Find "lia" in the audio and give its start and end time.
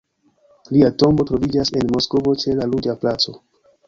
0.75-0.87